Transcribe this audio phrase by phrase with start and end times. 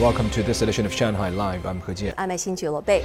[0.00, 1.64] Welcome to this edition of Shanghai Live.
[1.64, 2.12] I'm He Jian.
[2.18, 3.02] I'm Xin Bei.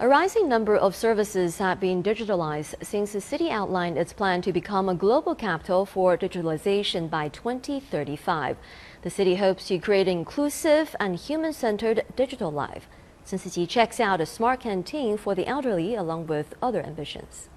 [0.00, 4.50] A rising number of services have been digitalized since the city outlined its plan to
[4.50, 8.56] become a global capital for digitalization by 2035.
[9.02, 12.88] The city hopes to create an inclusive and human centered digital life.
[13.24, 17.50] Sun Siqi checks out a smart canteen for the elderly along with other ambitions.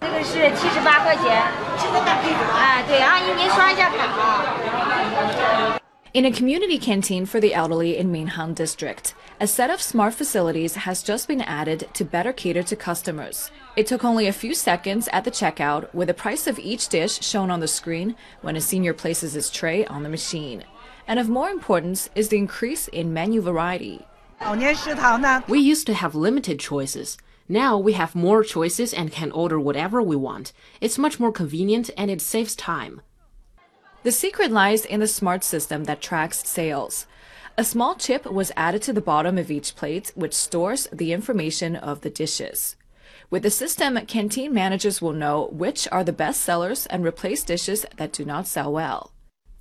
[0.00, 1.42] 这个是七十八块钱，
[2.54, 5.78] 哎，对，阿姨您刷一下卡啊。
[6.14, 10.74] In a community canteen for the elderly in Minhang District, a set of smart facilities
[10.74, 13.50] has just been added to better cater to customers.
[13.76, 17.22] It took only a few seconds at the checkout with the price of each dish
[17.22, 20.64] shown on the screen when a senior places his tray on the machine.
[21.08, 24.04] And of more importance is the increase in menu variety.
[25.48, 27.16] We used to have limited choices.
[27.49, 30.51] Now we have more choices and can order whatever we want.
[30.81, 33.01] It's much more convenient and it saves time.
[34.03, 37.07] The secret lies in the smart system that tracks sales.
[37.57, 41.75] A small chip was added to the bottom of each plate, which stores the information
[41.75, 42.75] of the dishes.
[43.29, 47.85] With the system, canteen managers will know which are the best sellers and replace dishes
[47.97, 49.11] that do not sell well.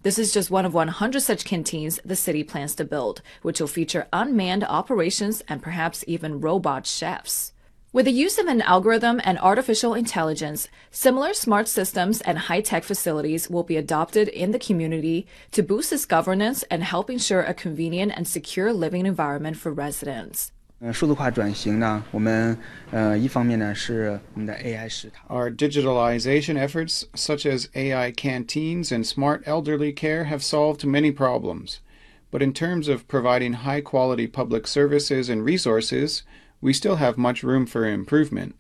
[0.03, 3.67] This is just one of 100 such canteens the city plans to build, which will
[3.67, 7.53] feature unmanned operations and perhaps even robot chefs.
[7.97, 12.85] With the use of an algorithm and artificial intelligence, similar smart systems and high tech
[12.85, 17.55] facilities will be adopted in the community to boost its governance and help ensure a
[17.55, 20.53] convenient and secure living environment for residents.
[20.83, 20.93] Our
[25.51, 31.81] digitalization efforts, such as AI canteens and smart elderly care, have solved many problems.
[32.31, 36.25] But in terms of providing high quality public services and resources,
[36.61, 38.57] we still have much room for improvement.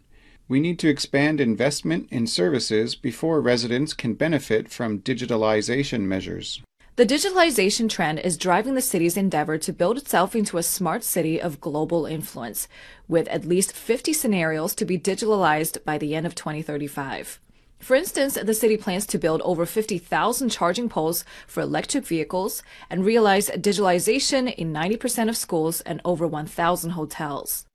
[0.48, 6.62] We need to expand investment in services before residents can benefit from digitalization measures.
[6.97, 11.38] The digitalization trend is driving the city's endeavor to build itself into a smart city
[11.38, 12.69] of global influence,
[13.06, 17.38] with at least 50 scenarios to be digitalized by the end of 2035.
[17.78, 23.04] For instance, the city plans to build over 50,000 charging poles for electric vehicles and
[23.04, 27.66] realize digitalization in 90% of schools and over 1,000 hotels.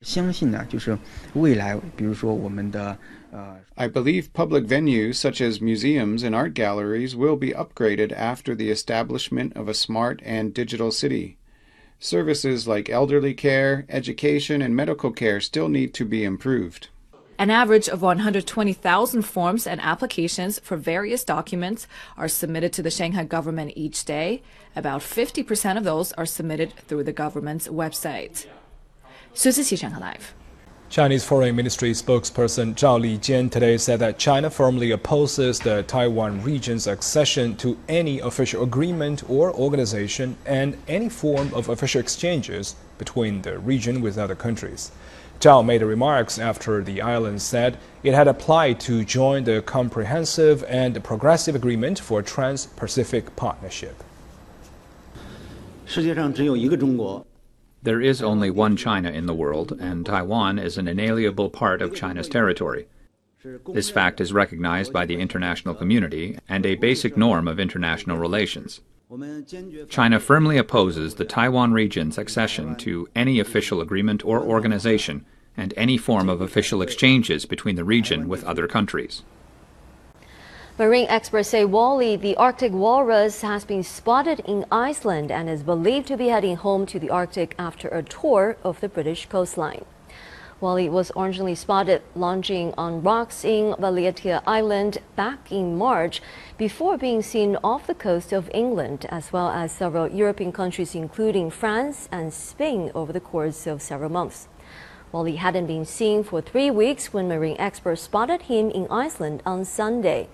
[3.78, 8.70] I believe public venues such as museums and art galleries will be upgraded after the
[8.70, 11.38] establishment of a smart and digital city.
[12.00, 16.90] Services like elderly care, education, and medical care still need to be improved.
[17.42, 23.24] An average of 120,000 forms and applications for various documents are submitted to the Shanghai
[23.24, 24.44] government each day.
[24.76, 28.46] About 50% of those are submitted through the government's website.
[29.34, 30.36] Sun Siqi Shanghai Live.
[30.92, 36.86] Chinese Foreign Ministry spokesperson Zhao Lijian today said that China firmly opposes the Taiwan region's
[36.86, 43.58] accession to any official agreement or organization and any form of official exchanges between the
[43.58, 44.92] region with other countries.
[45.42, 51.04] Zhao made remarks after the island said it had applied to join the Comprehensive and
[51.04, 54.04] Progressive Agreement for Trans Pacific Partnership.
[57.84, 61.96] There is only one China in the world, and Taiwan is an inalienable part of
[61.96, 62.86] China's territory.
[63.74, 68.82] This fact is recognized by the international community and a basic norm of international relations.
[69.90, 75.26] China firmly opposes the Taiwan region's accession to any official agreement or organization
[75.58, 79.24] and any form of official exchanges between the region with other countries.
[80.80, 86.08] Marine experts say Wally, the Arctic walrus, has been spotted in Iceland and is believed
[86.08, 89.86] to be heading home to the Arctic after a tour of the British coastline.
[90.62, 96.22] Wally was originally spotted launching on rocks in Valentia Island back in March
[96.58, 101.50] before being seen off the coast of England as well as several European countries including
[101.50, 104.48] France and Spain over the course of several months.
[105.12, 109.66] Wally hadn't been seen for three weeks when marine experts spotted him in Iceland on
[109.66, 110.30] Sunday.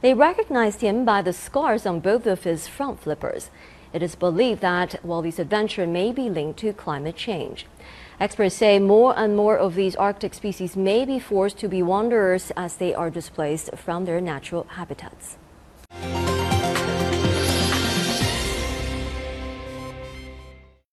[0.00, 3.50] They recognized him by the scars on both of his front flippers.
[3.92, 7.66] It is believed that Wally's adventure may be linked to climate change.
[8.20, 12.52] Experts say more and more of these Arctic species may be forced to be wanderers
[12.56, 15.36] as they are displaced from their natural habitats.